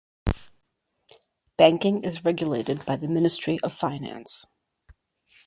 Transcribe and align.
Banking 1.57 2.01
is 2.03 2.25
regulated 2.25 2.83
by 2.87 2.95
the 2.95 3.07
Ministry 3.07 3.59
of 3.61 3.71
Finance. 3.71 4.47